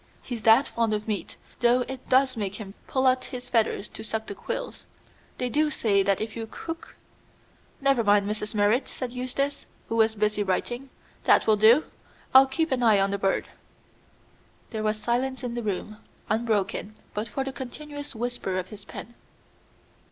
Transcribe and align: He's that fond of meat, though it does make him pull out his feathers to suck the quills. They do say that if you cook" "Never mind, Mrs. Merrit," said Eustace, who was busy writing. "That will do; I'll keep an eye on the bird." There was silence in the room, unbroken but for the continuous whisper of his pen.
He's 0.23 0.41
that 0.41 0.65
fond 0.65 0.95
of 0.95 1.07
meat, 1.07 1.37
though 1.59 1.81
it 1.81 2.09
does 2.09 2.35
make 2.35 2.55
him 2.55 2.73
pull 2.87 3.05
out 3.05 3.25
his 3.25 3.51
feathers 3.51 3.87
to 3.89 4.03
suck 4.03 4.25
the 4.25 4.33
quills. 4.33 4.83
They 5.37 5.47
do 5.47 5.69
say 5.69 6.01
that 6.01 6.19
if 6.19 6.35
you 6.35 6.47
cook" 6.49 6.95
"Never 7.81 8.03
mind, 8.03 8.27
Mrs. 8.27 8.55
Merrit," 8.55 8.87
said 8.87 9.11
Eustace, 9.13 9.67
who 9.89 9.95
was 9.95 10.15
busy 10.15 10.41
writing. 10.41 10.89
"That 11.25 11.45
will 11.45 11.55
do; 11.55 11.83
I'll 12.33 12.47
keep 12.47 12.71
an 12.71 12.81
eye 12.81 12.99
on 12.99 13.11
the 13.11 13.19
bird." 13.19 13.47
There 14.71 14.81
was 14.81 14.97
silence 14.97 15.43
in 15.43 15.53
the 15.53 15.61
room, 15.61 15.97
unbroken 16.31 16.95
but 17.13 17.27
for 17.27 17.43
the 17.43 17.53
continuous 17.53 18.15
whisper 18.15 18.57
of 18.57 18.69
his 18.69 18.83
pen. 18.83 19.13